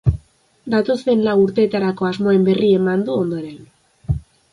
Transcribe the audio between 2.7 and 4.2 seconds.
eman du ondoren.